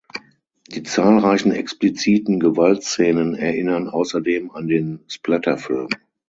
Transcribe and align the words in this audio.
Die 0.69 0.81
zahlreichen 0.81 1.51
expliziten 1.51 2.39
Gewaltszenen 2.39 3.35
erinnern 3.35 3.87
außerdem 3.87 4.49
an 4.49 4.67
den 4.67 5.03
Splatterfilm. 5.07 5.89